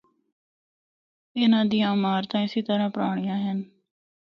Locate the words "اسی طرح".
2.45-2.87